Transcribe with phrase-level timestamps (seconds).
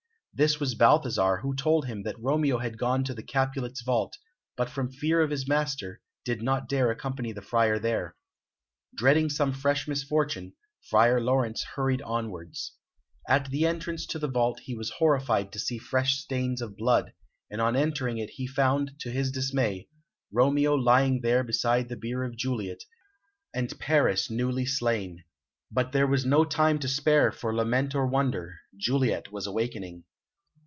[0.33, 4.17] This was Balthasar, who told him that Romeo had gone to the Capulets' vault,
[4.55, 8.15] but from fear of his master, did not dare accompany the Friar there.
[8.95, 10.53] Dreading some fresh misfortune,
[10.89, 12.71] Friar Laurence hurried onwards.
[13.27, 17.11] At the entrance to the vault he was horrified to see fresh stains of blood,
[17.49, 19.89] and on entering it he found, to his dismay,
[20.31, 22.79] Romeo lying there beside the bier of Juliet,
[23.53, 25.25] and Paris newly slain.
[25.69, 30.05] But there was no time to spare for lament or wonder; Juliet was awakening.